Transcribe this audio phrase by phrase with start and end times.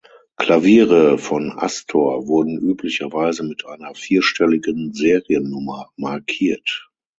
[0.35, 6.89] Klaviere von Astor wurden üblicherweise mit einer vierstelligen Seriennummer markiert.